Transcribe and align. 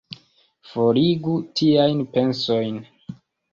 Forigu 0.69 1.35
tiajn 1.61 2.03
pensojn! 2.17 2.83